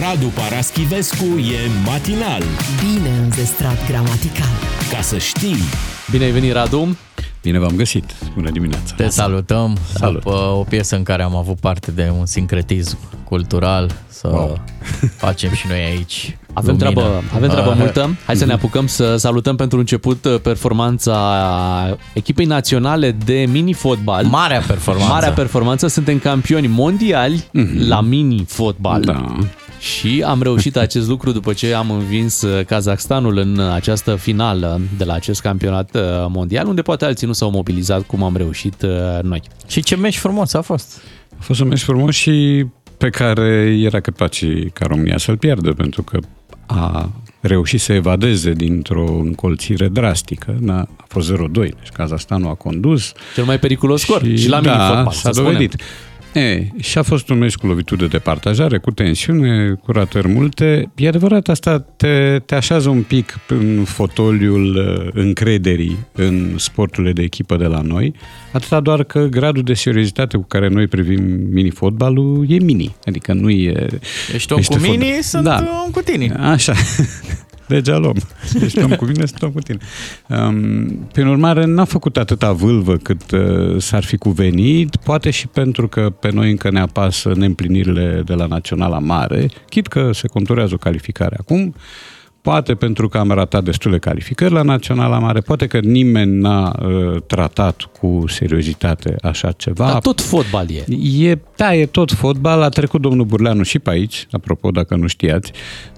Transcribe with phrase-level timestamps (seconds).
[0.00, 2.42] Radu Paraschivescu e matinal.
[2.80, 4.46] Bine înzestrat gramatical.
[4.92, 5.56] Ca să știi.
[6.10, 6.96] Bine ai venit, Radu!
[7.42, 8.04] Bine v-am găsit!
[8.34, 8.94] Bună dimineața!
[8.96, 10.22] Te salutăm Salut.
[10.22, 14.60] după o piesă în care am avut parte de un sincretism cultural să Wow.
[15.16, 16.90] facem și noi aici Avem lumină.
[17.00, 18.16] treabă, avem treabă Ah, multă.
[18.26, 24.24] Hai să ne apucăm să salutăm pentru început uh, performanța echipei naționale de mini-fotbal.
[24.24, 25.12] Marea performanță.
[25.12, 25.86] Marea performanță.
[25.86, 27.44] Suntem campioni mondiali
[27.88, 29.00] la mini-fotbal.
[29.00, 29.36] Da.
[29.78, 35.04] Și am reușit acest lucru după ce am învins uh, Kazakhstanul în această finală de
[35.04, 39.22] la acest campionat uh, mondial, unde poate alții nu s-au mobilizat cum am reușit uh,
[39.22, 39.42] noi.
[39.66, 41.02] Și ce meci frumos a fost.
[41.38, 42.66] A fost un meci frumos și
[42.98, 46.18] pe care era cât pace ca România să-l pierdă, pentru că
[46.66, 47.10] a
[47.40, 50.56] reușit să evadeze dintr-o încolțire drastică.
[50.60, 53.12] Da, a fost 0-2, deci Kazahstanul a condus.
[53.34, 54.22] Cel mai periculos scor.
[54.36, 55.72] Și, la da, mini-fotbal, s-a să dovedit.
[55.72, 55.86] spunem.
[56.32, 60.90] E, și a fost un meci cu lovituri de departajare, cu tensiune, cu ratări multe.
[60.96, 67.22] E adevărat, asta te, te așează un pic în fotoliul uh, încrederii în sporturile de
[67.22, 68.14] echipă de la noi,
[68.52, 73.50] atâta doar că gradul de seriozitate cu care noi privim mini-fotbalul e mini, adică nu
[73.50, 73.86] e...
[74.34, 74.96] Ești om Ești cu fotbal.
[74.98, 75.82] mini, sunt Da.
[75.84, 76.34] om cu tine.
[76.40, 76.72] Așa.
[77.68, 78.16] Legea luăm.
[78.62, 79.78] Ești om cu mine, sunt om cu tine.
[80.28, 85.88] Um, prin urmare, n-a făcut atâta vâlvă cât uh, s-ar fi cuvenit, poate și pentru
[85.88, 90.74] că pe noi încă ne apasă neîmplinirile de la Naționala Mare, chit că se conturează
[90.74, 91.74] o calificare acum,
[92.48, 97.22] poate pentru că am ratat destule calificări la Naționala Mare, poate că nimeni n-a uh,
[97.26, 99.86] tratat cu seriozitate așa ceva.
[99.86, 100.84] Dar tot fotbal e.
[101.28, 102.62] E, da, e tot fotbal.
[102.62, 105.52] A trecut domnul Burleanu și pe aici, apropo, dacă nu știați.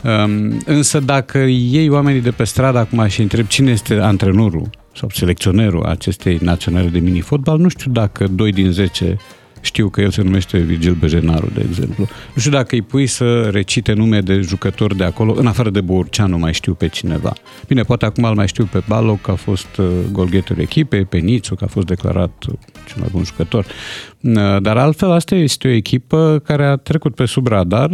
[0.05, 5.09] Um, însă dacă iei oamenii de pe stradă acum și întreb cine este antrenorul sau
[5.13, 9.17] selecționerul acestei naționale de mini-fotbal, nu știu dacă 2 din 10
[9.61, 12.09] știu că el se numește Virgil Bejenaru, de exemplu.
[12.35, 15.81] Nu știu dacă îi pui să recite nume de jucători de acolo, în afară de
[15.81, 17.33] Borceanu mai știu pe cineva.
[17.67, 21.19] Bine, poate acum îl mai știu pe Baloc, că a fost uh, golghetul echipei, pe
[21.19, 22.55] Nițu, că a fost declarat uh,
[22.87, 23.67] cel mai bun jucător.
[24.23, 27.91] Uh, Dar altfel, asta este o echipă care a trecut pe sub radar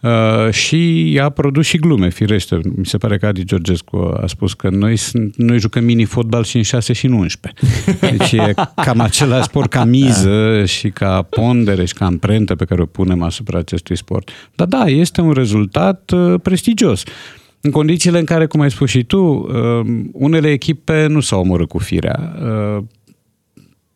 [0.00, 2.60] uh, și a produs și glume, firește.
[2.76, 6.56] Mi se pare că Adi Georgescu a spus că noi, sunt- noi jucăm mini-fotbal și
[6.56, 7.62] în 6 și în 11.
[8.00, 12.82] Deci e cam același sport ca miză și ca pondere și ca amprentă pe care
[12.82, 14.30] o punem asupra acestui sport.
[14.54, 17.02] Dar da, este un rezultat uh, prestigios.
[17.60, 21.68] În condițiile în care, cum ai spus și tu, uh, unele echipe nu s-au omorât
[21.68, 22.34] cu firea.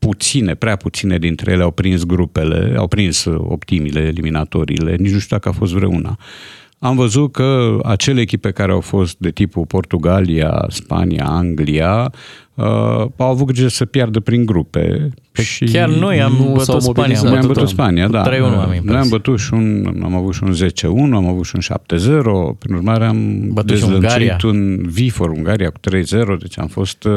[0.03, 5.13] Uh, puține, prea puține dintre ele au prins grupele, au prins uh, optimile, eliminatoriile, nici
[5.13, 6.19] nu știu dacă a fost vreuna.
[6.79, 12.13] Am văzut că acele echipe care au fost de tipul Portugalia, Spania, Anglia,
[12.55, 12.65] uh,
[13.17, 15.09] au avut grijă să piardă prin grupe.
[15.33, 17.17] și Chiar noi am nu s-au bătut Spania.
[17.21, 17.25] mobilizat.
[17.25, 17.61] am noi am bătut-o.
[17.61, 18.21] bătut Spania, da.
[18.23, 19.01] Cu 3-1 am Noi impresia.
[19.01, 20.55] am bătut și un, am avut și un
[21.11, 24.09] 10-1, am avut și un 7-0, prin urmare am Bătut și Ungaria.
[24.19, 25.79] dezlănțuit un Vifor, Ungaria cu
[26.37, 27.13] 3-0, deci am fost uh,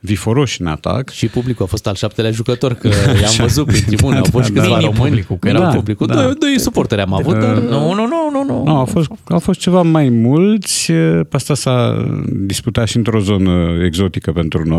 [0.00, 1.08] viforoși în atac.
[1.10, 2.88] Și publicul a fost al șaptelea jucător, că
[3.22, 4.80] i-am văzut prin tribune, au fost și da, câțiva da.
[4.86, 5.02] români.
[5.02, 6.06] Mini-publicul, că era era- publicul.
[6.06, 6.14] da.
[6.14, 7.54] Doi, doi suporteri am avut, dar...
[7.58, 8.62] Nu, nu, nu, nu, nu.
[8.64, 13.82] Nu, au fost, au fost ceva mai mulți, pe asta s-a disputat și într-o zonă
[13.84, 14.72] exotică pentru noi.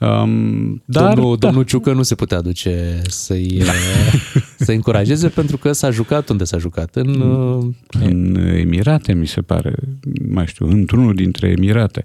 [0.00, 3.62] Um, dar, domnul, da, domnul Ciucă nu se putea duce să-i,
[4.58, 6.96] să încurajeze pentru că s-a jucat unde s-a jucat?
[6.96, 7.66] În, uh,
[8.00, 12.02] în Emirate, mi se pare, nu mai știu, într-unul dintre Emirate.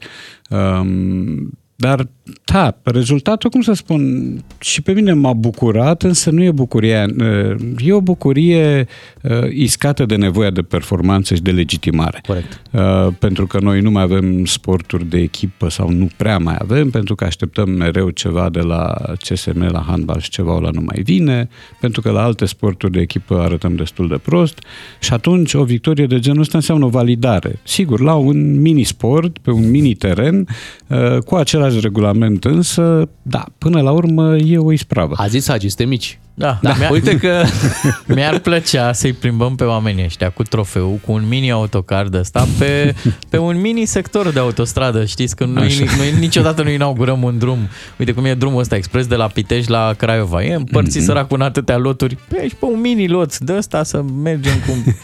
[0.50, 2.08] Um, dar,
[2.44, 7.56] da, rezultatul, cum să spun, și pe mine m-a bucurat, însă nu e bucuria, uh,
[7.78, 8.88] e o bucurie
[9.22, 12.22] uh, iscată de nevoia de performanță și de legitimare.
[12.28, 12.62] Corect.
[12.72, 16.90] Uh, pentru că noi nu mai avem sporturi de echipă sau nu prea mai avem,
[16.90, 21.02] pentru că așteptăm mereu ceva de la CSM la handbal și ceva la nu mai
[21.04, 21.50] vine,
[21.80, 24.60] pentru că la alte sporturi de echipă arătăm destul de prost
[25.00, 27.60] și atunci o victorie de genul ăsta înseamnă o validare.
[27.64, 30.48] Sigur, la un mini-sport, pe un mini-teren,
[30.88, 32.14] uh, cu același regulament
[32.44, 35.14] însă, da, până la urmă e o ispravă.
[35.18, 36.20] A zis Hagi, suntem mici.
[36.38, 37.44] Da, Da, mi-ar, uite că...
[38.16, 42.48] mi-ar plăcea să-i plimbăm pe oamenii ăștia cu trofeu, cu un mini autocar de ăsta,
[42.60, 42.96] pe,
[43.30, 45.06] pe un mini sector de autostradă.
[45.06, 47.58] Știți că noi, noi niciodată nu inaugurăm un drum.
[48.00, 50.44] Uite cum e drumul ăsta expres de la Pitești la Craiova.
[50.44, 51.06] E împărțit mm-hmm.
[51.06, 52.18] săracul în atâtea loturi.
[52.28, 54.96] Pe aici, pe un mini lot de ăsta să mergem cu,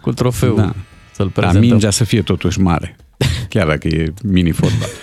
[0.00, 0.54] cu trofeu.
[0.54, 0.72] Da.
[1.12, 1.70] Să-l Dar prezentăm.
[1.70, 2.96] mingea să fie totuși mare.
[3.50, 4.88] Chiar dacă e mini-fotbal.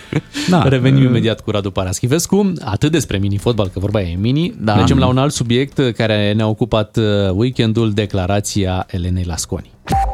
[0.50, 2.54] Da, Revenim uh, imediat cu Radu Paraschivescu.
[2.64, 4.54] Atât despre mini-fotbal, că vorba e mini.
[4.60, 4.76] Da.
[4.76, 7.04] Mergem la un alt subiect care ne-a ocupat uh,
[7.34, 9.72] weekendul, declarația Elenei Lasconi.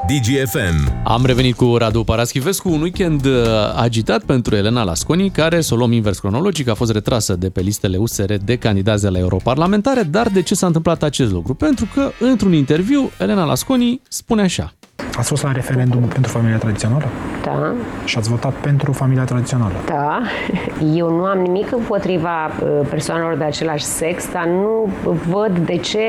[0.08, 0.92] DGFM.
[1.04, 3.34] Am revenit cu Radu Paraschivescu, un weekend uh,
[3.76, 7.62] agitat pentru Elena Lasconi, care, să o luăm invers cronologic, a fost retrasă de pe
[7.62, 10.04] listele USR de candidați la europarlamentare.
[10.04, 11.54] Dar de ce s-a întâmplat acest lucru?
[11.54, 14.74] Pentru că, într-un interviu, Elena Lasconi spune așa.
[15.18, 17.06] Ați fost la referendumul pentru familia tradițională?
[17.44, 17.74] Da,
[18.06, 19.74] Și ați votat pentru familia tradițională?
[19.86, 20.22] da.
[20.96, 24.90] Eu nu am nimic împotriva uh, persoanelor de același sex, dar nu
[25.30, 26.00] văd de ce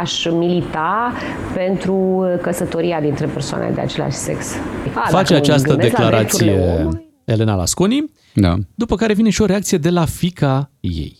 [0.00, 1.12] aș milita
[1.54, 4.46] pentru uh, căsătoria dintre persoane de același sex.
[4.94, 8.04] A, Face dacă mă această gândesc la drepturile declarație omului, Elena Lasconi,
[8.34, 11.16] Da, după care vine și o reacție de la fica ei.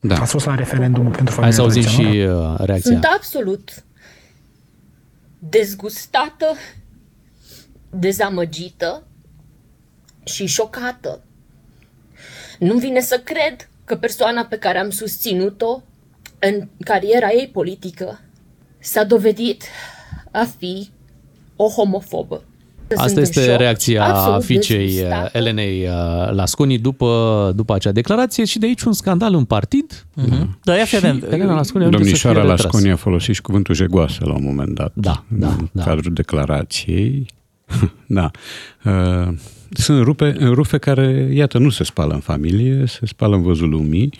[0.00, 0.14] da.
[0.14, 2.56] Ați fost la referendumul pentru Hai familia să auzim și tradițională?
[2.60, 2.90] uh, reacția.
[2.90, 3.70] Sunt absolut
[5.48, 6.56] dezgustată,
[7.90, 9.06] dezamăgită
[10.24, 11.22] și șocată.
[12.58, 15.82] Nu vine să cred că persoana pe care am susținut-o
[16.38, 18.20] în cariera ei politică
[18.78, 19.62] s-a dovedit
[20.30, 20.90] a fi
[21.56, 22.44] o homofobă.
[22.90, 25.38] Asta Sunt în este șoc, reacția absolut fiicei uh, dezgustată.
[25.38, 30.06] Elenei uh, Lasconi după, după acea declarație și de aici un scandal în partid.
[30.62, 31.32] Da, ia Și fi atent.
[31.32, 32.72] Elena Lasconi ajunge să Domnișoara fie retras.
[32.72, 34.92] Lasconi a folosit și cuvântul jegoasă la un moment dat.
[34.94, 35.82] Da, da, în da.
[35.82, 37.26] cadrul declarației.
[38.06, 38.30] da.
[38.84, 39.34] Uh,
[39.70, 44.12] Sunt rupe, rufe care, iată, nu se spală în familie, se spală în văzul lumii.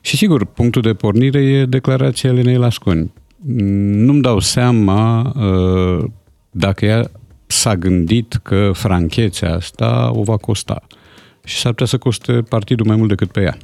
[0.00, 3.12] Și sigur, punctul de pornire e declarația Elenei Lasconi.
[3.36, 6.04] Mm, Nu-mi dau seama uh,
[6.50, 7.10] dacă ea
[7.52, 10.82] s-a gândit că franchețea asta o va costa.
[11.44, 13.56] Și s-ar putea să coste partidul mai mult decât pe ea.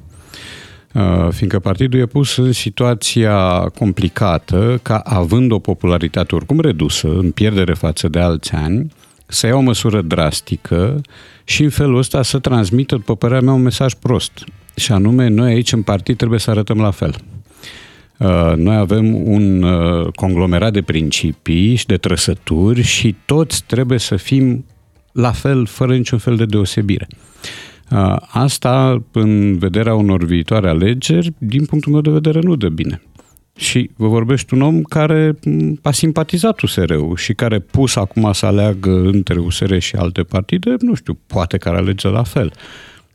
[0.92, 7.30] Uh, fiindcă partidul e pus în situația complicată ca având o popularitate oricum redusă, în
[7.30, 8.92] pierdere față de alți ani,
[9.26, 11.00] să ia o măsură drastică
[11.44, 14.44] și în felul ăsta să transmită, după părerea mea, un mesaj prost.
[14.76, 17.16] Și anume, noi aici în partid trebuie să arătăm la fel.
[18.18, 24.16] Uh, Noi avem un uh, conglomerat de principii și de trăsături și toți trebuie să
[24.16, 24.64] fim
[25.12, 27.06] la fel, fără niciun fel de deosebire.
[27.90, 33.02] Uh, Asta, în vederea unor viitoare alegeri, din punctul meu de vedere, nu dă bine.
[33.56, 38.46] Și vă vorbești un om care m, a simpatizat USR-ul și care pus acum să
[38.46, 42.52] aleagă între USR și alte partide, nu știu, poate că ar alege la fel.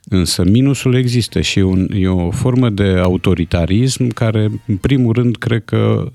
[0.10, 5.36] Însă minusul există și e, un, e o formă de autoritarism care, în primul rând,
[5.36, 6.12] cred că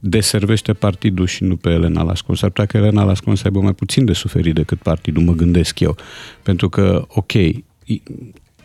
[0.00, 2.34] deservește partidul și nu pe Elena Lascon.
[2.34, 5.80] S-ar putea că Elena Lascon să aibă mai puțin de suferit decât partidul, mă gândesc
[5.80, 5.96] eu.
[6.42, 7.62] Pentru că, ok, i-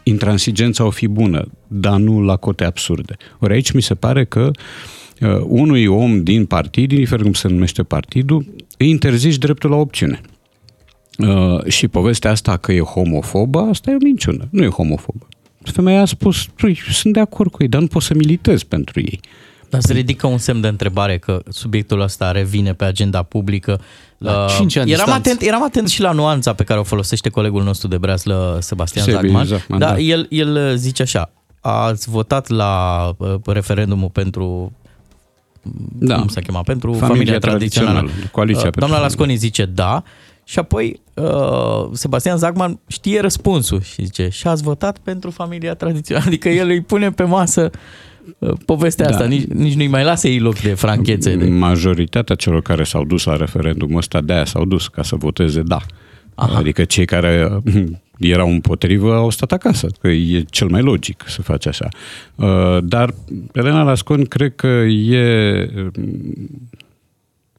[0.04, 3.18] intransigența o fi bună, dar nu la cote absurde.
[3.40, 4.52] Ori aici mi se pare că
[5.22, 8.46] uh, unui om din partid, indiferent cum se numește partidul,
[8.78, 10.22] îi interzici dreptul la opțiune.
[11.18, 14.48] Uh, și povestea asta că e homofobă, asta e o minciună.
[14.50, 15.28] Nu e homofobă.
[15.64, 19.00] Femeia a spus, "Păi, sunt de acord cu ei, dar nu pot să militez pentru
[19.00, 19.20] ei.
[19.70, 23.82] Dar se ridică un semn de întrebare că subiectul ăsta revine pe agenda publică.
[24.18, 25.30] La Uh, cinci ani eram distanță.
[25.30, 29.06] atent, eram atent și la nuanța pe care o folosește colegul nostru de breaslă, Sebastian
[29.06, 29.46] Sebi Zagman.
[29.46, 30.00] Zagman, da, da.
[30.00, 34.72] El, el zice așa, ați votat la uh, referendumul pentru
[35.98, 36.16] Da.
[36.20, 37.98] cum se chema, pentru Familia familia, tradițională.
[37.98, 39.16] tradițională, Coaliția Uh, pentru Doamna familie.
[39.18, 40.04] Lasconi zice da
[40.44, 46.26] și apoi uh, Sebastian Zagman știe răspunsul și zice și ați votat pentru familia tradițională.
[46.28, 47.70] Adică el îi pune pe masă
[48.40, 49.12] uh, povestea Da.
[49.12, 51.36] asta, nici, nici nu-i mai lasă ei loc de franchețe.
[51.36, 51.46] De...
[51.46, 55.62] Majoritatea celor care s-au dus la referendumul ăsta de aia s-au dus ca să voteze
[55.62, 55.80] da.
[56.36, 56.58] Aha.
[56.58, 57.62] Adică cei care
[58.20, 61.88] erau împotrivă au stat acasă, că e cel mai logic să faci așa.
[62.36, 63.14] Uh, Dar
[63.52, 66.50] Elena Lasconi cred că e mm,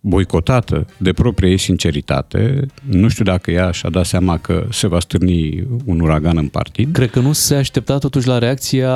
[0.06, 2.66] boicotată de propria ei sinceritate.
[2.90, 6.92] Nu știu dacă ea și-a dat seama că se va stârni un uragan în partid.
[6.92, 8.92] Cred că nu se aștepta totuși la reacția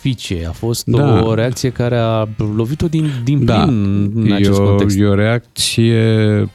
[0.00, 0.46] fiicei.
[0.46, 1.22] A fost Da.
[1.24, 4.98] o reacție care a lovit-o din, din Da, plin în e acest o, context.
[4.98, 6.04] e o reacție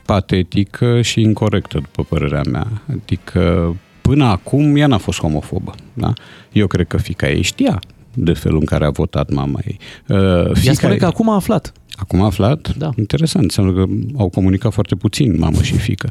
[0.05, 2.67] patetică și incorrectă, după părerea mea.
[2.91, 5.73] Adică, până acum, ea n-a fost homofobă.
[5.93, 6.13] Da?
[6.51, 7.79] Eu cred că fica ei știa
[8.17, 9.79] de felul în care a votat mama ei.
[10.07, 11.71] Uh, Ea fiica spune ei- că acum a aflat.
[11.95, 12.75] Acum a aflat?
[12.77, 12.89] Da.
[12.97, 13.85] Interesant, înseamnă că
[14.17, 16.09] au comunicat foarte puțin mamă și fică.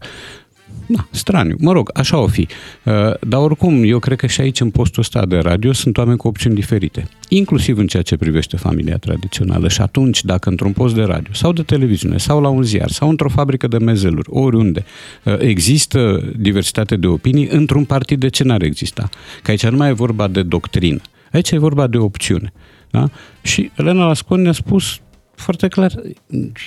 [0.87, 1.57] Da, straniu.
[1.59, 2.41] Mă rog, așa o fi.
[2.85, 6.19] Uh, Dar oricum, eu cred că și aici, în postul ăsta de radio, sunt oameni
[6.19, 7.09] cu opțiuni diferite.
[7.29, 9.69] Inclusiv în ceea ce privește familia tradițională.
[9.69, 13.09] Și atunci, dacă într-un post de radio, sau de televiziune, sau la un ziar, sau
[13.09, 14.85] într-o fabrică de mezeluri, oriunde,
[15.25, 19.09] uh, există diversitate de opinii, într-un partid de ce n-ar exista?
[19.43, 21.01] Că aici nu mai e vorba de doctrină.
[21.33, 22.53] Aici e vorba de opțiune.
[22.91, 23.11] Da?
[23.43, 25.01] Și Elena Lasconi ne-a spus
[25.45, 25.95] foarte clar,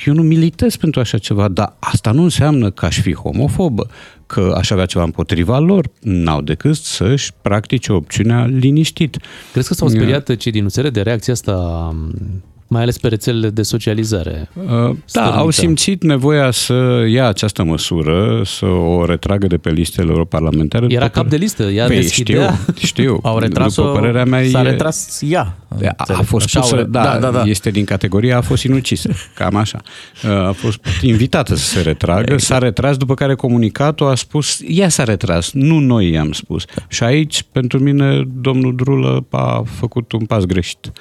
[0.06, 3.88] eu nu militez pentru așa ceva, dar asta nu înseamnă că aș fi homofobă,
[4.26, 5.90] că aș avea ceva împotriva lor.
[6.02, 9.18] N-au decât să-și practice opțiunea liniștit.
[9.52, 11.54] Crezi că s-au speriat cei din USR de reacția asta
[11.94, 14.50] m, Mai ales pe rețelele de socializare.
[14.54, 15.36] Uh, Da, Stârnită.
[15.36, 20.86] au simțit nevoia să ia această măsură, să o retragă de pe listele europarlamentare.
[20.90, 22.54] Era După cap de listă, ea Păi, deschidea.
[22.76, 23.20] știu, știu.
[23.24, 25.58] Au retras-o, După părerea mea, s-a e- retras ea.
[25.70, 26.26] A, a Înțeleg.
[26.26, 27.44] fost Așa au pusă, re- da, da, da, da.
[27.44, 29.82] este din categoria a fost sinucisă, cam așa.
[30.24, 32.42] Uh, A fost invitată să se retragă, exact.
[32.42, 36.64] s-a retras, după care comunicatul a spus, ea s-a retras, nu noi i-am spus.
[36.88, 40.92] Și aici, pentru mine, domnul Drulă a făcut un pas greșit.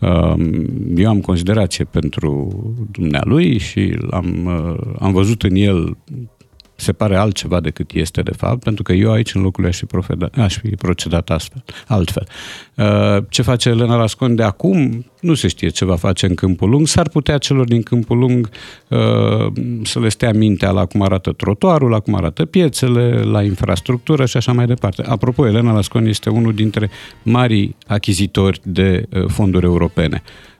[0.00, 0.64] Um,
[0.96, 2.48] Eu am considerație pentru
[2.90, 5.96] dumnealui și am, uh, am văzut în el
[6.80, 9.78] se pare altceva decât este de fapt, pentru că eu aici în locul lui aș
[9.78, 12.26] fi, profeda, aș fi procedat astfel, altfel.
[12.74, 16.70] Uh, Ce face Elena Lascon de acum, nu se știe ce va face în câmpul
[16.70, 18.50] lung, s-ar putea celor din câmpul lung
[18.88, 18.98] uh,
[19.82, 24.36] să le stea mintea la cum arată trotuarul, la cum arată piețele, la infrastructură și
[24.36, 25.02] așa mai departe.
[25.06, 26.90] Apropo, Elena Lascon este unul dintre
[27.22, 30.50] marii achizitori de uh, fonduri europene uh,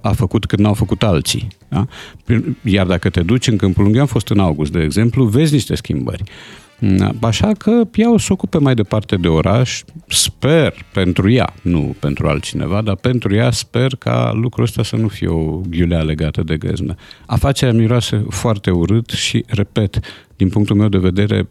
[0.00, 1.48] a făcut cât n-au făcut alții.
[1.68, 1.86] Da?
[2.24, 5.24] Prin- Iar dacă te duci în Câmpul Lung, eu am fost în august, de exemplu,
[5.24, 6.22] vezi niște schimbări.
[6.80, 11.94] Mm, Așa că ea o să ocupe mai departe de oraș, sper pentru ea, nu
[12.00, 16.42] pentru altcineva, dar pentru ea sper ca lucrul ăsta să nu fie o ghiulea legată
[16.42, 16.94] de găznă.
[17.26, 19.98] Afacerea miroase foarte urât și, repet,
[20.36, 21.48] din punctul meu de vedere,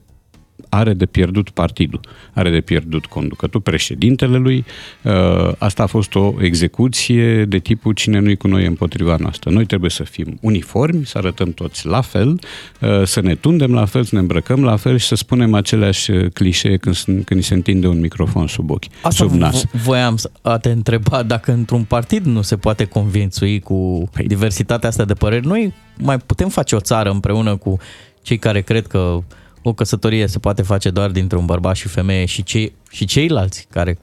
[0.70, 2.00] are de pierdut partidul,
[2.34, 4.65] are de pierdut conducătorul, președintele lui.
[5.01, 5.12] Uh,
[5.58, 9.50] Asta a fost o execuție de tipul cine nu-i cu noi împotriva noastră.
[9.50, 12.39] Noi trebuie să fim uniformi, să arătăm toți la fel,
[12.82, 16.12] uh, să ne tundem la fel, să ne îmbrăcăm la fel și să spunem aceleași
[16.12, 19.65] uh, clișee când, sunt- când ni se întinde un microfon sub ochi, Asta sub nas.
[19.65, 24.25] vo- voiam să a te întreba dacă într-un partid nu se poate convințui cu Păi-
[24.27, 25.46] diversitatea asta de păreri.
[25.48, 27.77] Noi mai putem face o țară împreună cu
[28.22, 29.20] cei care cred că
[29.63, 33.67] o căsătorie se poate face doar dintre un bărbat și femeie și, cei, și ceilalți
[33.70, 33.98] care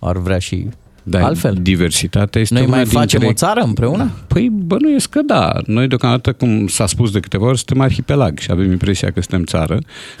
[0.00, 0.68] ar vrea și
[1.02, 1.58] Dar altfel.
[1.60, 3.28] diversitatea este Noi una mai facem dintre...
[3.28, 4.10] o țară împreună?
[4.26, 5.52] Păi bănuiesc că da.
[5.66, 9.44] Noi deocamdată, cum s-a spus de câteva ori, suntem arhipelag și avem impresia că suntem
[9.44, 9.78] țară,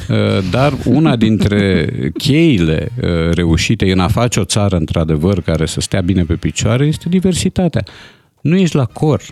[0.08, 0.16] Uh,
[0.50, 6.00] dar una dintre cheile uh, reușite în a face o țară într-adevăr care să stea
[6.00, 7.82] bine pe picioare este diversitatea.
[8.40, 9.22] Nu ești la cor.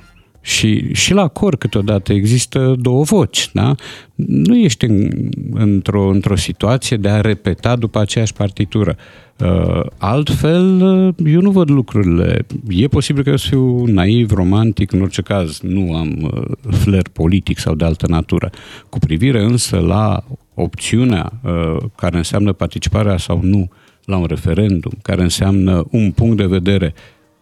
[0.40, 3.74] Și, și la cor câteodată există două voci, da?
[4.14, 5.10] Nu ești în,
[5.52, 8.96] într-o, într-o situație de a repeta după aceeași partitură.
[9.38, 12.46] Uh, altfel, uh, eu nu văd lucrurile.
[12.68, 17.08] E posibil că eu să fiu naiv, romantic, în orice caz nu am uh, flair
[17.12, 18.50] politic sau de altă natură.
[18.88, 23.68] Cu privire însă la opțiunea uh, care înseamnă participarea sau nu
[24.04, 26.94] la un referendum, care înseamnă un punct de vedere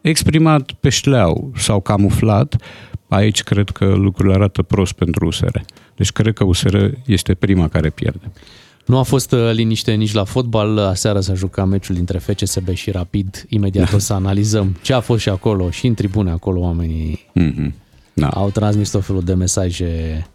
[0.09, 2.57] exprimat pe șleau sau camuflat,
[3.09, 5.57] aici cred că lucrurile arată prost pentru USR.
[5.97, 8.31] Deci cred că USR este prima care pierde.
[8.87, 10.79] Nu a fost uh, liniște nici la fotbal.
[10.79, 13.47] Aseară s-a jucat meciul dintre FCSB și Rapid.
[13.49, 15.71] Imediat o să analizăm ce a fost și acolo.
[15.71, 17.73] Și în tribune acolo oamenii Mm-hmm.
[18.13, 18.29] Da.
[18.29, 20.27] au transmis tot felul de mesaje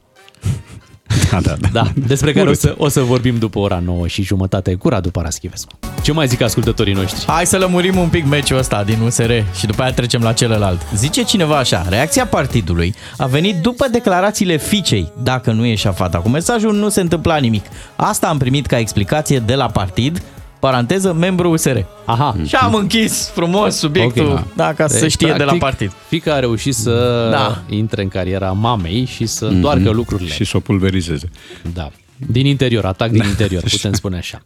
[1.39, 1.81] da, da, da.
[1.81, 5.11] Da, despre care o să, o să vorbim după ora 9 și jumătate cu Radu
[5.11, 5.71] Paraschivescu.
[6.01, 7.25] Ce mai zic ascultătorii noștri?
[7.27, 10.81] Hai să lămurim un pic meciul ăsta din USR și după aia trecem la celălalt.
[10.95, 15.11] Zice cineva așa, reacția partidului a venit după declarațiile fiicei.
[15.23, 17.65] Dacă nu ieșea fata cu mesajul, nu se întâmpla nimic.
[17.95, 20.21] Asta am primit ca explicație de la partid,
[20.62, 21.77] paranteză, membru USR.
[22.06, 22.36] Aha.
[22.46, 25.38] Și am închis frumos subiectul, Ok, okay, da, ca să se Deci, știe de la
[25.44, 25.91] practic, partid.
[26.08, 27.62] Fica a reușit să Da.
[27.75, 29.60] intre în cariera mamei și să Mhm.
[29.60, 30.30] doarcă lucrurile.
[30.34, 31.30] Și să o pulverizeze.
[31.74, 31.91] Da.
[32.28, 34.42] Din interior, atac din interior, putem spune așa.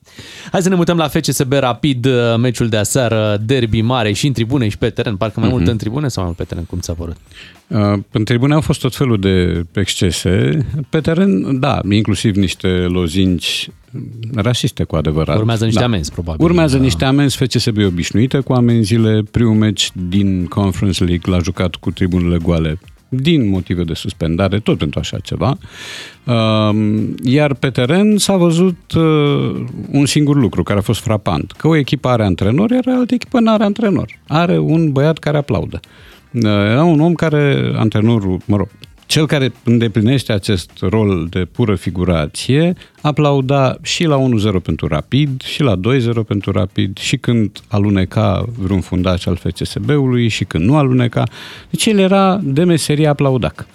[0.52, 4.34] Hai să ne mutăm la FCSB rapid, uh, meciul de aseară, derby mare și în
[4.34, 6.80] tribune și pe teren, parcă mai mult în tribune sau mai mult pe teren, cum
[6.80, 7.16] ți-a părut?
[7.68, 10.66] Uh, În tribune au fost tot felul de excese.
[10.90, 13.70] Pe teren, da, inclusiv niște lozinci
[14.36, 15.38] rasiste cu adevărat.
[15.38, 15.86] Urmează niște da.
[15.86, 16.46] amenzi, probabil.
[16.46, 16.84] Urmează Da.
[16.84, 19.24] niște amenzi FCSB obișnuite cu amenziile.
[19.32, 24.78] Primul meci din Conference League l-a jucat cu tribunele goale din motive de suspendare, tot
[24.78, 25.58] pentru așa ceva.
[26.24, 31.52] Um, Iar pe teren s-a văzut uh, un singur lucru care a fost frapant.
[31.52, 34.20] Că o echipă are antrenor, iar altă echipă nu are antrenor.
[34.28, 35.80] Are un băiat care aplaudă.
[36.32, 38.68] Uh, Era un om care, antrenorul, mă rog,
[39.06, 45.62] cel care îndeplinește acest rol de pură figurație aplauda și la 1-0 pentru Rapid, și
[45.62, 45.80] la 2-0
[46.28, 51.24] pentru Rapid, și când aluneca vreun fundaș al FCSB-ului, și când nu aluneca.
[51.70, 53.66] Deci el era de meserie aplaudac.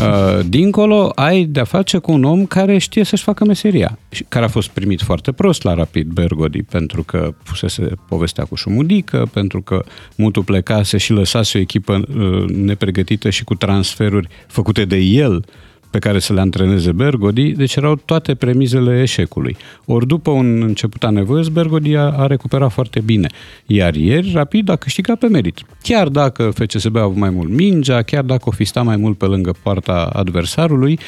[0.00, 4.44] Uh, Dincolo ai de-a face cu un om care știe să-și facă meseria, și care
[4.44, 9.62] a fost primit foarte prost la Rapid Bergodi, pentru că fusese povestea cu șumudică, pentru
[9.62, 9.84] că
[10.16, 14.28] mutul plecase și lăsase o echipă uh, nepregătită și cu transferuri
[14.66, 15.44] făcute de el,
[15.90, 19.56] pe care să le antreneze Bergodi, deci erau toate premizele eșecului.
[19.84, 23.28] Ori după un început anevoios, Bergodi a, a recuperat foarte bine.
[23.66, 25.60] Iar ieri, Rapid a câștigat pe merit.
[25.82, 29.18] Chiar dacă FCSB a avut mai mult mingea, chiar dacă o fi stat mai mult
[29.18, 30.98] pe lângă poarta adversarului,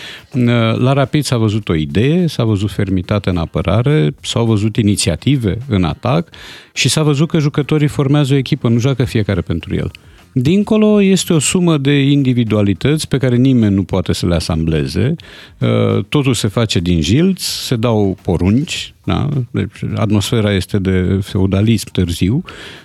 [0.77, 5.85] la Rapid s-a văzut o idee, s-a văzut fermitate în apărare, s-au văzut inițiative în
[5.85, 6.29] atac
[6.73, 9.91] și s-a văzut că jucătorii formează o echipă, nu joacă fiecare pentru el.
[10.41, 15.15] Dincolo este o sumă de individualități pe care nimeni nu poate să le asambleze.
[15.59, 19.29] Uh, totul se face din jilț, se dau porunci, da?
[19.51, 22.43] deci atmosfera este de feudalism târziu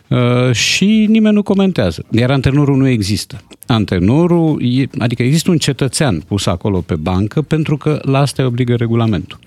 [0.08, 2.06] uh, și nimeni nu comentează.
[2.12, 3.42] Iar antrenorul nu există.
[3.68, 4.62] Antrenorul,
[4.98, 9.40] adică există un cetățean pus acolo pe bancă pentru că la asta obligă regulamentul.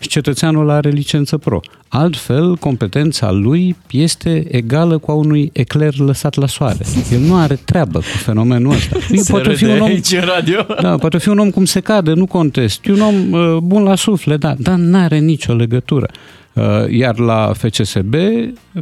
[0.00, 1.60] Și cetățeanul are licență pro.
[1.88, 6.84] Altfel, competența lui este egală cu a unui ecler lăsat la soare.
[7.12, 8.96] El nu are treabă cu fenomenul ăsta.
[9.10, 10.66] El poate fi un om, aici în radio.
[10.80, 12.86] Da, poate fi un om cum se cade, nu contest.
[12.86, 16.08] E un om uh, bun la suflet, da, dar n-are nicio legătură.
[16.54, 18.14] Uh, iar la FCSB,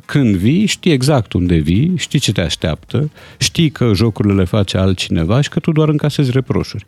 [0.05, 4.79] când vii, știi exact unde vii, știi ce te așteaptă, știi că jocurile le face
[4.79, 6.85] altcineva și că tu doar încasezi reproșuri.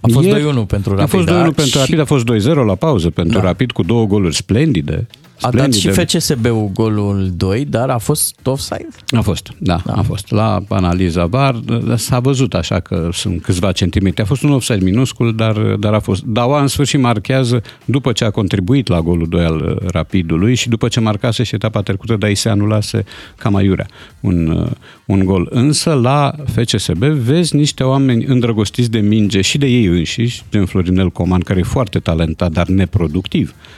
[0.00, 1.04] A fost Ieri- 2-1 pentru Rapid.
[1.04, 1.42] A fost 2-1 da?
[1.42, 3.44] pentru Și Rapid, a fost 2-0 la pauză pentru Da.
[3.44, 5.06] Rapid cu două goluri splendide.
[5.40, 6.18] A dat și Splendide.
[6.18, 8.88] FCSB-ul golul 2, dar a fost offside?
[9.10, 10.30] A fost, da, da, a fost.
[10.30, 11.60] La analiza VAR
[11.96, 14.22] s-a văzut așa că sunt câțiva centimetri.
[14.22, 16.22] A fost un offside minuscul, dar, dar a fost.
[16.22, 20.68] Daua în sfârșit marchează după ce a contribuit la golul 2 al uh, Rapidului și
[20.68, 23.04] după ce marcase și etapa trecută, dar îi se anulase
[23.36, 23.86] cam aiurea
[24.20, 24.70] un, uh,
[25.06, 25.48] un gol.
[25.50, 31.10] Însă la FCSB vezi niște oameni îndrăgostiți de minge și de ei înșiși, gen Florinel
[31.10, 33.75] Coman, care e foarte talentat, dar neproductiv uh,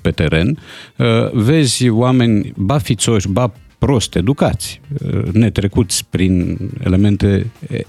[0.00, 0.58] pe teren.
[0.96, 7.80] Uh, Vezi oameni ba fițoși, ba prost educați, uh, netrecuți prin elemente e,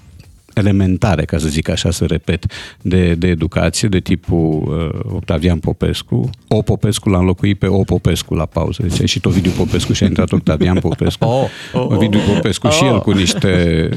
[0.53, 2.45] elementare, ca să zic așa, să repet,
[2.81, 6.29] de, de educație, de tipul uh, Octavian Popescu.
[6.47, 8.81] O Popescu l-a înlocuit pe O Popescu la pauză.
[8.81, 11.25] Deci a ieșit Ovidiu Popescu și a intrat Octavian Popescu.
[11.31, 11.95] Oh, oh, oh.
[11.95, 13.89] Ovidiu Popescu și el cu niște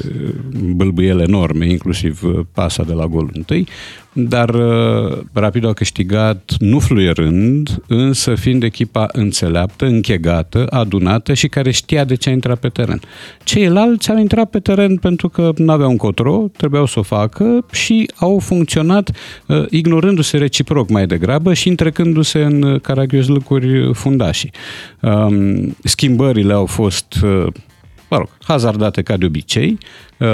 [0.75, 3.69] bâlbâiele enorme, inclusiv uh, pasa de la gol întâi,
[4.15, 11.71] dar uh, Rapid a câștigat nu fluierând, însă fiind echipa înțeleaptă, închegată, adunată și care
[11.71, 13.01] știa de ce a intrat pe teren.
[13.45, 18.11] Ceilalți au intrat pe teren pentru că nu aveau încotro, trebuiau să o facă și
[18.17, 19.11] au funcționat
[19.47, 24.53] uh, ignorându-se reciproc mai degrabă și întrecându-se în uh, caragiozlăcuri fundașii.
[25.01, 27.47] Um, schimbările au fost uh,
[28.15, 29.79] mă rog, hazardate ca de obicei.
[30.19, 30.29] Uh,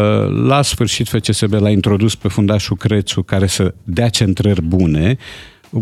[0.46, 5.16] La sfârșit FCSB l-a introdus pe fundașul Crețu care să dea centrări bune,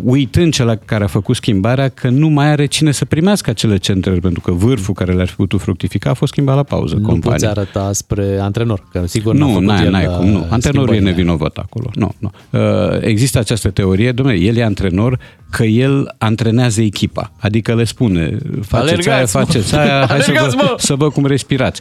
[0.04, 4.20] uitând cel care a făcut schimbarea că nu mai are cine să primească acele centrări,
[4.20, 6.94] pentru că vârful care le-ar fi putut fructifica a fost schimbat la pauză.
[6.94, 7.30] Nu companie.
[7.30, 10.38] poți arăta spre antrenor, că sigur n-a Nu, făcut n-ai, el, n-ai cum, nu.
[10.38, 11.10] uh, Antrenorul e schimbările.
[11.10, 11.90] nevinovat acolo.
[11.94, 12.30] Nu, nu.
[12.50, 15.18] Uh, Există această teorie, domnule, el e antrenor
[15.50, 17.32] că el antrenează echipa.
[17.38, 19.42] Adică le spune, faceți aia, Alergați, mă!
[19.44, 20.74] faceți aia, hai să Alergați, vă, mă!
[20.78, 21.80] să văd cum respirați.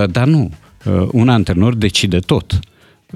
[0.00, 0.50] Uh, Dar nu,
[0.92, 2.58] Uh, un antrenor decide tot.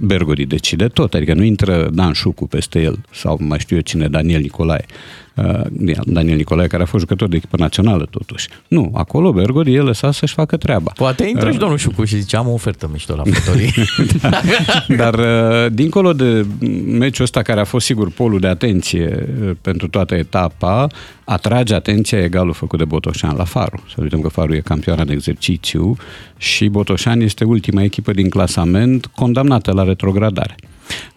[0.00, 4.08] Bergodi decide tot, adică nu intră Dan Șucu peste el sau mai știu eu cine,
[4.08, 4.84] Daniel Nicolae.
[5.38, 8.48] Uh, Daniel Nicolae care a fost jucător de echipă națională totuși.
[8.68, 10.92] Nu, acolo Bergodi e lăsat să-și facă treaba.
[10.96, 13.74] Poate intră și domnul Șucu și zice, am o ofertă mișto la fătorii.
[15.01, 16.46] Dar uh, dincolo de
[16.87, 20.87] meciul ăsta care a fost sigur polul de atenție uh, pentru toată etapa,
[21.24, 23.83] atrage atenția egalul făcut de Botoșan la Faru.
[23.88, 25.96] Să nu uităm că Faru e campioana de exercițiu
[26.37, 30.55] și Botoșan este ultima echipă din clasament condamnată la retrogradare.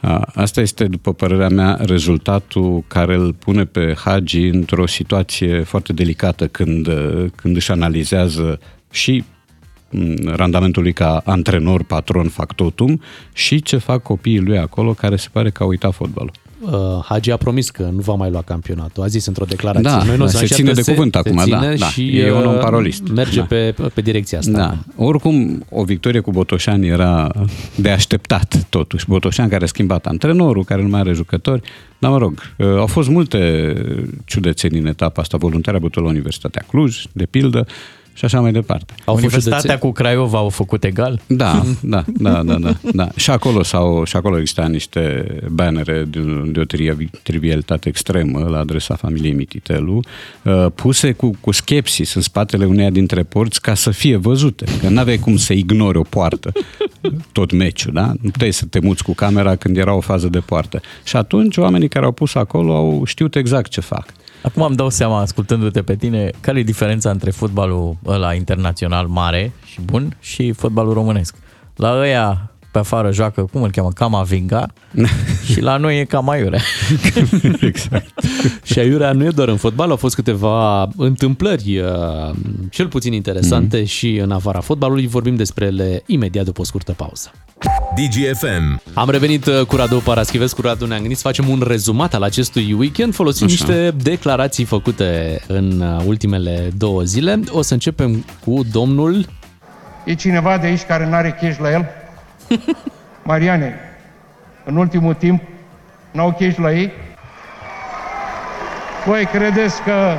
[0.01, 5.93] Uh, Asta este, după părerea mea, rezultatul care îl pune pe Hagi într-o situație foarte
[5.93, 8.60] delicată când, uh, când își analizează
[8.91, 9.23] și
[9.89, 13.01] m, randamentul lui ca antrenor, patron, factotum
[13.34, 16.31] și ce fac copiii lui acolo care se pare că au uitat fotbalul.
[16.62, 16.71] Uh,
[17.04, 19.04] Hagi a promis că nu va mai lua campionatul.
[19.04, 19.89] A zis într-o declarație.
[19.89, 21.86] Da, Noi nu o să se înșeaptă, ține de cuvânt se acum, da, ține da.
[21.86, 23.08] Și E un om uh, parolist.
[23.08, 23.45] Merge Da.
[23.45, 24.52] pe, pe direcția asta.
[24.52, 24.78] Da.
[25.06, 27.32] Oricum, o victorie cu Botoșani era
[27.76, 29.06] de așteptat, totuși.
[29.08, 31.62] Botoșani care a schimbat antrenorul, care nu mai are jucători.
[32.00, 33.74] Dar mă rog, uh, au fost multe
[34.26, 35.38] ciudățenii în etapa asta.
[35.38, 37.67] Voluntari a bătut la Universitatea Cluj, de pildă,
[38.13, 38.93] și așa mai departe.
[38.97, 41.21] Au fost Universitatea județe- cu Craiova au făcut egal?
[41.28, 43.10] Da, da, da, da, da, da.
[43.15, 46.19] Și acolo, sau, și acolo exista niște bannere de,
[46.52, 50.00] de o tri- trivialitate extremă la adresa familiei Mititelu,
[50.43, 54.65] uh, puse cu, cu skepsis în spatele uneia dintre porți ca să fie văzute.
[54.80, 56.52] Că n-aveai cum să ignori o poartă
[57.31, 58.05] tot meciul, da?
[58.21, 60.81] Nu puteai să te muți cu camera când era o fază de poartă.
[61.03, 64.05] Și atunci oamenii care au pus acolo au știut exact ce fac.
[64.43, 69.51] Acum îmi dau seama, ascultându-te pe tine, care e diferența între fotbalul ăla internațional mare
[69.65, 71.35] și bun și fotbalul românesc.
[71.75, 74.67] La ăia pe afară joacă, cum îl cheamă, Camavinga
[75.51, 76.62] și la noi e cam aiurea.
[77.62, 78.13] exact.
[78.63, 82.36] Și aiurea nu e doar în fotbal, au fost câteva întâmplări uh,
[82.69, 83.88] cel puțin interesante mm-hmm.
[83.88, 85.07] și în afara fotbalului.
[85.07, 87.31] Vorbim despre ele imediat după o scurtă pauză.
[87.95, 88.81] DGFM.
[88.93, 92.75] Am revenit uh, cu Radu Paraschivescu, Radu ne-am gândit să facem un rezumat al acestui
[92.79, 93.65] weekend, folosind Așa.
[93.65, 97.39] niște declarații făcute în uh, ultimele două zile.
[97.49, 99.25] O să începem cu domnul
[100.05, 102.00] E cineva de aici care n-are cash la el?
[103.23, 103.79] Mariane,
[104.65, 105.41] în ultimul timp
[106.11, 106.91] n-au cash la ei?
[109.05, 110.17] Voi credeți că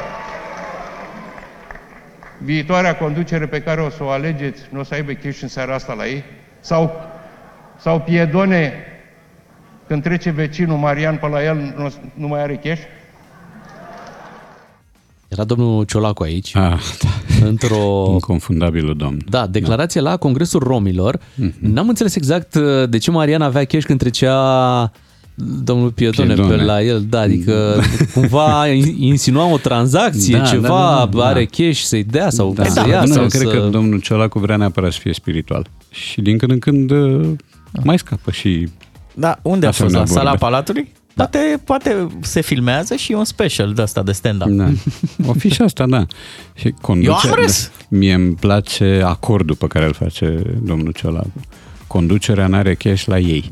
[2.39, 5.75] viitoarea conducere pe care o să o alegeți nu o să aibă cash în seara
[5.75, 6.25] asta la ei?
[6.61, 6.93] Sau,
[7.81, 8.73] sau Piedone,
[9.87, 12.81] când trece vecinul Marian pe la el, nu, nu mai are cash?
[15.29, 17.32] Era domnul Ciolacu aici, Ah, da.
[17.53, 18.09] într-o...
[18.13, 19.17] Inconfundabilul domn.
[19.29, 21.21] Da, declarație la Congresul Romilor.
[21.59, 24.93] N-am înțeles exact uh, de ce Marian avea cash când trecea
[25.65, 26.57] domnul Pietone, Piedone.
[26.57, 27.05] pe la el.
[27.09, 27.81] Da, adică
[28.15, 28.67] cumva
[28.99, 31.27] insinua o tranzacție, Da, ceva, da, da, da.
[31.27, 33.01] are cash să-i dea sau Da, să da, ia.
[33.01, 33.49] nu, sau eu cred să...
[33.49, 35.67] că domnul Ciolacu vrea neapărat să fie spiritual.
[35.91, 37.31] Și din când în când uh,
[37.85, 38.69] mai scapă și...
[39.15, 39.95] Da, unde a fost?
[39.95, 40.89] La Asemenea sala vorbe.
[41.15, 41.57] Palatului?
[41.57, 44.49] Poate, poate se filmează și e un special de asta de stand-up.
[44.49, 44.69] Da.
[45.27, 46.07] O fi și asta, da.
[46.55, 47.71] Și conduce, Eu am râs.
[47.79, 47.85] Da.
[47.97, 51.33] Mie îmi place acordul pe care îl face domnul Ciolacu.
[51.87, 53.49] Conducerea n-are cash la ei.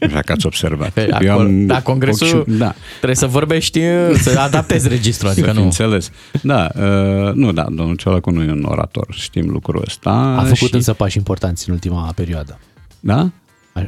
[0.00, 0.90] Așa că ați observat.
[0.90, 2.74] Pe acolo- da, congresul ochi- Da.
[2.96, 3.80] trebuie să vorbești,
[4.14, 5.64] să adaptezi registrul, adică Să fi nu.
[5.64, 6.10] înțeles.
[6.42, 10.10] Da, uh, nu, da, domnul Ciolacu nu e un orator, știm lucrul ăsta.
[10.10, 12.58] A făcut și, însă pași importanți în ultima perioadă.
[13.00, 13.30] Da?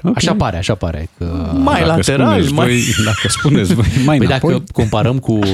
[0.02, 0.16] Ok.
[0.16, 1.08] Așa pare, așa pare.
[1.18, 1.50] Că...
[1.62, 2.66] Mai Dacă lateral, spuneți mai...
[2.66, 4.52] Voi, dacă spuneți voi mai Păi înapoi...
[4.52, 5.46] dacă comparăm cu uh,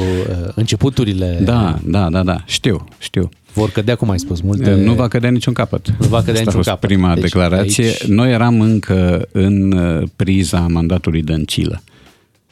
[0.54, 3.28] începuturile, Da, da, da, da, știu, știu.
[3.52, 4.74] vor cădea, cum ai spus, multe...
[4.74, 4.84] De...
[4.84, 5.86] Nu va cădea niciun capăt.
[5.98, 6.88] Nu va cădea Asta niciun a fost capăt.
[6.88, 7.84] prima Deci, declarație.
[7.84, 11.82] aici- Noi eram încă în uh, priza mandatului Dăncilă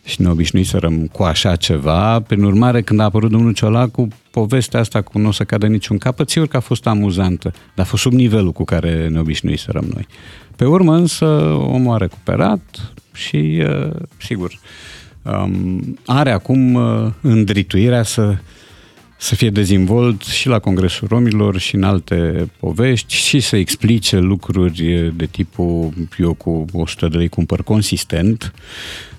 [0.04, 2.20] și ne obișnuiserăm cu așa ceva.
[2.20, 4.08] Prin urmare, când a apărut domnul Ciolacu,
[4.38, 7.85] povestea asta cu nu o să cadă niciun capăt, sigur că a fost amuzantă, dar
[7.85, 10.07] a fost sub nivelul cu care ne obișnuiserăm noi.
[10.57, 14.61] Pe urmă, însă, omul a recuperat și, uh, sigur,
[15.22, 18.37] um, are acum uh, îndrituirea să
[19.20, 25.12] să fie dezvolt și la Congresul Romilor și în alte povești și să explice lucruri
[25.16, 28.52] de tipul eu cu 100 de lei cumpăr consistent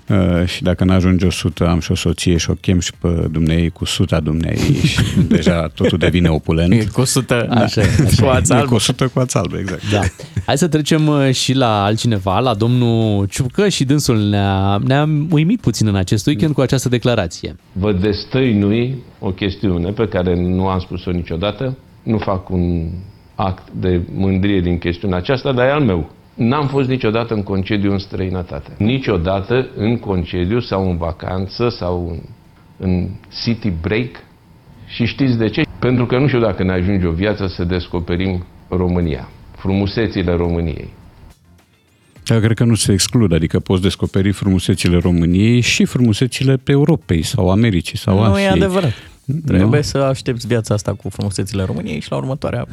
[0.08, 3.70] uh, și dacă n-ajunge 100 am și o soție și o chem și pe dumnei
[3.70, 6.72] cu 100 dumnei și deja totul devine opulent.
[6.72, 8.30] E cu 100 Așa, e, așa cu e.
[8.30, 8.68] ața E albă.
[8.68, 9.90] cu 100 cu ața albă, exact.
[9.90, 10.00] Da.
[10.46, 15.60] Hai să trecem uh, și la altcineva, la domnul Ciucă și dânsul ne-a, ne-a uimit
[15.60, 17.56] puțin în acest weekend cu această declarație.
[17.72, 21.76] vă destăinui o chestiune pe care nu am spus-o niciodată.
[22.02, 22.88] Nu fac un
[23.34, 26.10] act de mândrie din chestiunea aceasta, dar e al meu.
[26.34, 28.70] N-am fost niciodată în concediu în străinătate.
[28.78, 32.18] Niciodată în concediu sau în vacanță sau în,
[32.88, 33.08] în
[33.42, 34.10] city break.
[34.86, 35.62] Și știți de ce?
[35.78, 40.88] Pentru că nu știu dacă ne ajunge o viață să descoperim România, frumusețile României.
[42.26, 47.22] Eu cred că nu se exclud, adică poți descoperi frumusețile României și frumusețile pe Europei
[47.22, 48.46] sau Americii sau Nu Asiei.
[48.46, 48.92] e adevărat.
[49.32, 49.56] Nu?
[49.56, 52.66] Trebuie să aștepți viața asta cu frumusețile României și la următoarea.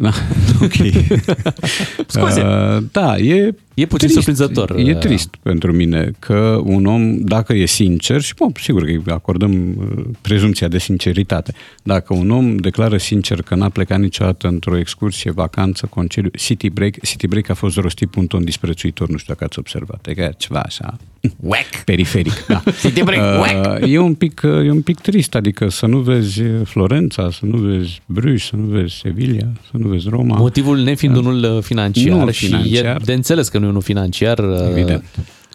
[0.00, 0.08] Da,
[0.64, 0.72] ok.
[2.06, 2.40] Scuze.
[2.40, 4.12] Uh, da, e E puțin trist.
[4.14, 4.70] surprinzător.
[4.70, 8.90] uh, E trist pentru mine că un om, dacă e sincer, și bă, sigur că
[8.90, 14.48] îi acordăm uh, prezumția de sinceritate, dacă un om declară sincer că n-a plecat niciodată
[14.48, 19.08] într-o excursie, vacanță, concediu, city break, city break a fost rostit pe un ton disprețuitor,
[19.08, 20.96] nu știu dacă ați observat, e că ceva așa
[21.40, 21.82] Whack!
[21.84, 22.44] periferic.
[22.48, 22.62] Da.
[22.80, 23.82] City break, whack!
[23.82, 27.46] Uh, e, un pic, uh, e un pic trist, adică să nu vezi Florența, să
[27.46, 30.36] nu vezi Bruges, să nu vezi Sevilla, să nu vezi Roma.
[30.36, 32.96] Motivul nefiind unul uh, financiar Nu și financiar.
[33.00, 34.38] e de înțeles că nu e unul financiar.
[34.38, 35.04] uh, Evident.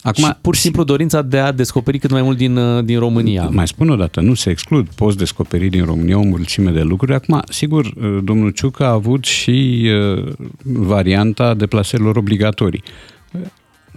[0.01, 2.99] Acum, și pur și simplu dorința de a descoperi cât mai mult din, uh, din
[2.99, 3.49] România.
[3.51, 7.13] Mai spun o dată, nu se exclud, poți descoperi din România o mulțime de lucruri.
[7.13, 10.31] Acum, sigur, uh, domnul Ciucă a avut și uh,
[10.63, 12.83] varianta deplasărilor obligatorii.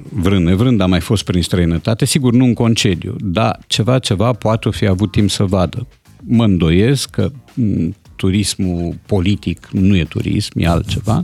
[0.08, 4.68] Vrând nevrând, a mai fost prin străinătate, sigur nu în concediu, dar ceva, ceva poate
[4.68, 5.86] o fi avut timp să vadă.
[6.24, 11.22] Mă îndoiesc că m, turismul politic nu e turism, e altceva,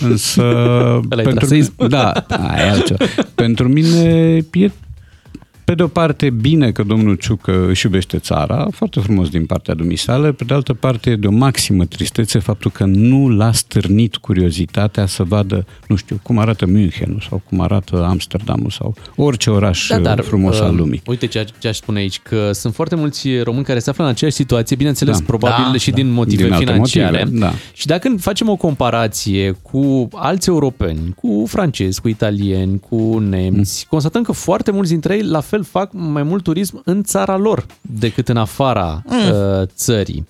[0.00, 0.42] însă...
[1.10, 1.88] Ăla e traseism.
[1.88, 2.10] Da,
[2.48, 3.04] aia e altceva.
[3.34, 4.42] Pentru mine e
[5.68, 9.74] pe de o parte, bine că domnul Ciucă își iubește țara, foarte frumos din partea
[9.74, 14.16] dumisale, pe de altă parte, e de o maximă tristețe faptul că nu l-a stârnit
[14.16, 19.86] curiozitatea să vadă, nu știu, cum arată München sau cum arată Amsterdamul sau orice oraș
[19.88, 21.02] da, dar, frumos uh, al lumii.
[21.06, 24.10] Uite ce, ce aș spune aici, că sunt foarte mulți români care se află în
[24.10, 25.24] aceeași situație, bineînțeles, Da.
[25.26, 25.96] probabil Da, și da.
[25.96, 27.18] din motive Din alte financiare.
[27.24, 27.52] motive, da.
[27.72, 33.86] Și dacă facem o comparație cu alți europeni, cu francezi, cu italieni, cu nemți, Mm.
[33.88, 37.66] constatăm că foarte mulți dintre ei la fel fac mai mult turism în țara lor
[37.80, 39.16] decât în afara Mm.
[39.60, 40.26] uh, țării.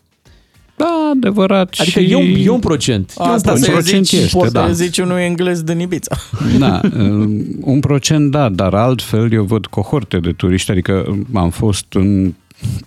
[0.77, 1.75] Da, adevărat.
[1.79, 2.11] Adică și...
[2.11, 3.13] e un, e un procent.
[3.19, 4.67] E un Asta un se procent zici, este, poți da.
[4.67, 6.17] să zici unui englez din Ibiza.
[6.59, 11.87] Da, um, un procent da, dar altfel eu văd cohorte de turiști, adică am fost
[11.93, 12.35] în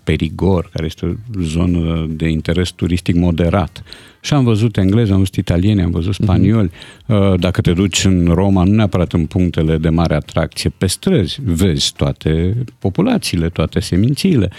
[0.03, 3.83] Perigor, care este o zonă de interes turistic moderat.
[4.21, 6.71] Și am văzut englezi, am văzut italieni, am văzut spanioli.
[7.07, 11.39] Uh, Dacă te duci în Roma, nu neapărat în punctele de mare atracție, pe străzi
[11.43, 14.49] vezi toate populațiile, toate semințiile.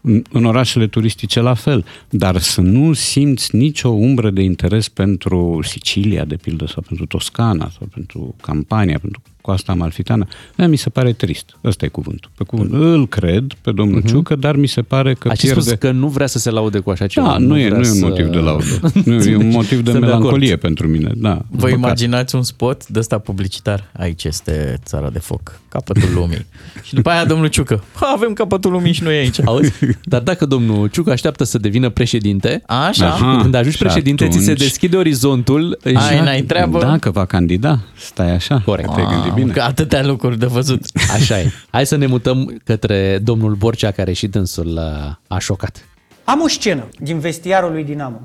[0.00, 5.60] În- În orașele turistice la fel, dar să nu simți nicio umbră de interes pentru
[5.62, 10.26] Sicilia, de pildă, sau pentru Toscana, sau pentru Campania, pentru coasta amalfitană,
[10.56, 11.56] aia mi se pare trist.
[11.64, 12.30] Ăsta e cuvântul.
[12.36, 12.72] Pe cuvânt.
[12.72, 14.06] Îl cred pe domnul uh-huh.
[14.06, 15.60] Ciucă, dar mi se pare că Ați pierde...
[15.60, 17.26] spus că nu vrea să se laude cu așa ceva.
[17.26, 18.64] Da, nu, e, vrea nu e un să- motiv de laudă.
[19.04, 20.60] Nu, e un motiv de Sunt de melancolie acord.
[20.60, 21.10] pentru mine.
[21.16, 21.76] Da, Vă păcat.
[21.76, 23.90] imaginați un spot de ăsta publicitar?
[23.98, 26.46] Aici este țara de foc, capătul lumii.
[26.86, 29.36] și după aia domnul Ciucă, ha, avem capătul lumii și noi aici.
[29.44, 29.72] Auzi?
[30.04, 33.06] Dar dacă domnul Ciucă așteaptă să devină președinte, Așa?
[33.06, 33.38] Aha.
[33.42, 35.78] când ajungi și președinte, ți se atunci- deschide orizontul.
[35.84, 36.78] Ai, n-ai treabă?
[36.78, 38.62] Dacă va candida, stai așa.
[38.64, 38.94] Corect.
[38.94, 39.52] Te-ai gândit bine.
[39.52, 40.80] Că atâtea lucruri de văzut.
[41.12, 41.50] Așa e.
[41.70, 45.84] Hai să ne mutăm către domnul Borcea, care și dânsul uh, a șocat.
[46.24, 48.20] Am o scenă din vestiarul lui Dinamo.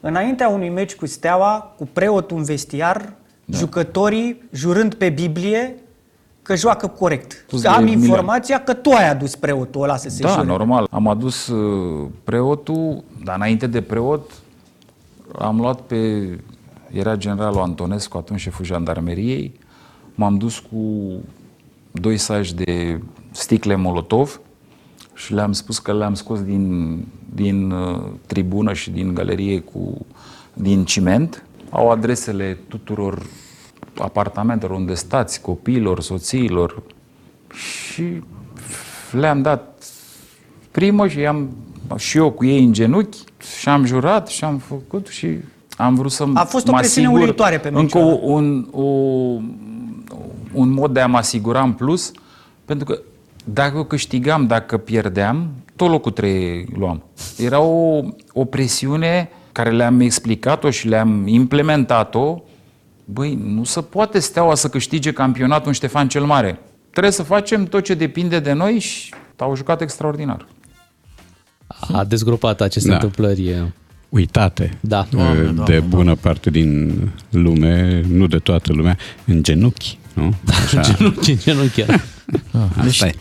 [0.00, 3.12] Înaintea unui meci cu Steaua, cu preotul în vestiar,
[3.44, 3.58] da.
[3.58, 5.74] jucătorii jurând pe Biblie
[6.42, 7.44] că joacă corect.
[7.46, 7.98] Spus de Am Milan.
[8.00, 10.46] informația că tu ai adus preotul ăla să se Da, jure.
[10.46, 10.86] normal.
[10.90, 14.30] Am adus uh, preotul, dar înainte de preot
[15.38, 15.96] am luat pe...
[16.92, 19.60] Era generalul Antonescu, atunci șeful jandarmeriei.
[20.20, 21.10] M-am dus cu
[21.90, 24.40] doi saci de sticle Molotov
[25.14, 26.96] și le-am spus că le-am scos din,
[27.34, 30.06] din uh, tribună și din galerie cu,
[30.52, 31.44] din ciment.
[31.70, 33.22] Au adresele tuturor
[33.98, 36.82] apartamentelor unde stați, copiilor, soțiilor
[37.52, 38.22] și
[39.12, 39.84] le-am dat
[40.70, 41.56] primă și am
[41.96, 43.18] și eu cu ei în genunchi
[43.58, 45.38] și am jurat și am făcut și
[45.76, 48.06] am vrut să A fost o mă presiune asigur uluitoare pe meciul Încă ăla.
[48.06, 48.84] o, un, o,
[50.52, 52.12] un mod de a mă asigura în plus,
[52.64, 53.00] pentru că
[53.44, 57.02] dacă eu câștigam, dacă pierdeam, tot locul 3 luam.
[57.38, 62.42] Era o, o presiune care le-am explicat-o și le-am implementat-o.
[63.04, 66.58] Băi, nu se poate steaua să câștige campionatul în Ștefan cel Mare.
[66.90, 70.46] Trebuie să facem tot ce depinde de noi și au jucat extraordinar.
[71.92, 72.94] A dezgropat aceste Da.
[72.94, 73.72] întâmplări.
[74.08, 75.06] Uitate Da.
[75.10, 76.92] de, de bună parte din
[77.30, 79.98] lume, nu de toată lumea, în genunchi.
[80.14, 80.34] Nu?
[80.64, 80.80] Așa.
[80.80, 82.04] Genunchi, genunchi chiar.
[82.76, 83.14] Asta e.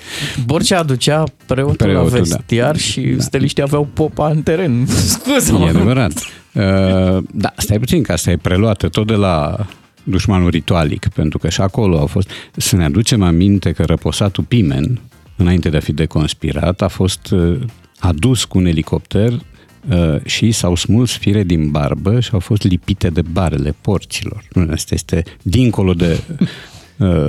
[0.46, 2.18] Borcea aducea preotul, Preotul, la da.
[2.18, 3.22] vestiar și da.
[3.24, 4.86] steliștii aveau popa în teren.
[5.14, 6.12] Scuze, E adevărat.
[6.54, 9.66] Uh, da, stai puțin, că asta e preluată tot de la
[10.04, 12.30] dușmanul ritualic, pentru că și acolo au fost...
[12.56, 15.00] Să ne aducem aminte că răposatul Pimen,
[15.36, 17.60] înainte de a fi deconspirat, a fost uh,
[18.00, 23.10] adus cu un elicopter uh, și s-au smuls fire din barbă și au fost lipite
[23.10, 24.44] de barele porților.
[24.54, 26.48] Nu, Asta este dincolo de uh,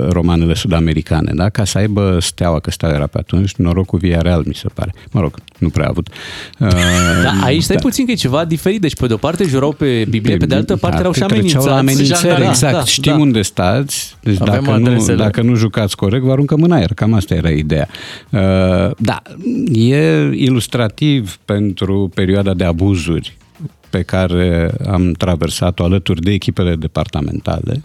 [0.09, 1.49] romanele sud-americane, da?
[1.49, 4.67] ca să aibă steaua, că steaua era pe atunci, noroc cu Via Real, mi se
[4.73, 4.93] pare.
[5.11, 6.07] Mă rog, nu prea a avut.
[6.59, 6.67] Uh,
[7.23, 8.81] Da, aici stai puțin că e ceva diferit.
[8.81, 11.25] Deci, pe de o parte, jurau pe Biblie, pe de altă parte, erau și Pe
[11.25, 12.27] treceau la amenințați.
[12.27, 12.73] amenințări, Da, exact.
[12.73, 13.17] da, Știm da.
[13.19, 15.15] unde stați, deci Avem dacă nu, adresele.
[15.17, 16.93] dacă nu jucați corect, vă aruncăm în aer.
[16.93, 17.87] Cam asta era ideea.
[18.29, 18.39] Uh,
[18.97, 19.21] da,
[19.73, 23.37] e ilustrativ pentru perioada de abuzuri
[23.89, 27.81] pe care am traversat-o alături de echipele departamentale, uh,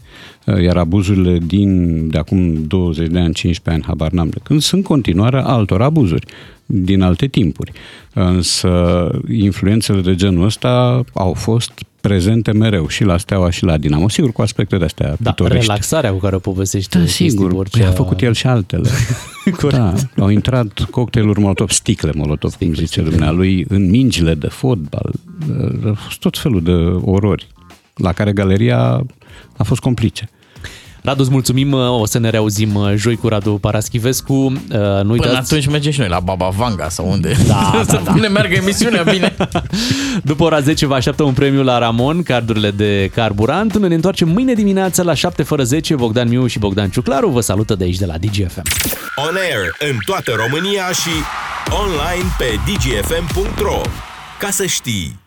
[0.62, 4.84] iar abuzurile din de acum 20 de ani, 15 ani, habar n-am de când, sunt
[4.84, 6.26] continuarea altor abuzuri
[6.66, 7.72] din alte timpuri.
[8.12, 14.08] Însă influențele de genul ăsta au fost prezente mereu și la Steaua și la Dinamo.
[14.08, 15.66] Sigur, cu aspecte de-astea Da, pitorești.
[15.66, 17.78] relaxarea cu care o povestește Da, Cristi sigur, Borcea.
[17.78, 18.88] păi a făcut el și altele.
[19.70, 25.12] da, au intrat cocktailuri molotov, sticle molotov, cum zice dumnealui, în mingile de fotbal.
[25.86, 26.72] A fost tot felul de
[27.10, 27.46] orori,
[27.94, 29.06] la care galeria
[29.56, 30.28] a fost complice.
[31.06, 34.32] Radu, îți mulțumim, o să ne reauzim uh, joi cu Radu Paraschivescu.
[34.32, 37.36] Uh, Nu Până uitați, atunci mergem și noi la Baba Vanga sau unde.
[37.46, 38.14] Da, să da, da.
[38.14, 39.36] ne meargă emisiunea bine.
[40.30, 43.76] după ora 10 vă așteaptă un premiu la Ramon, cardurile de carburant.
[43.78, 45.94] Ne întoarcem mâine dimineață la 7 fără 10.
[45.94, 48.62] Bogdan Miu și Bogdan Ciuclaru vă salută de aici de la DGFM.
[49.16, 51.10] On air în toată România și
[51.84, 53.80] online pe dgfm.ro.
[54.38, 55.24] Ca să știi!